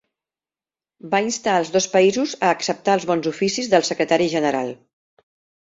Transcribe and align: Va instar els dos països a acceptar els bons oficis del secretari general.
Va 1.11 1.19
instar 1.25 1.53
els 1.65 1.69
dos 1.75 1.87
països 1.91 2.33
a 2.49 2.51
acceptar 2.55 2.97
els 3.01 3.07
bons 3.13 3.31
oficis 3.35 3.73
del 3.77 3.89
secretari 3.93 4.33
general. 4.35 4.77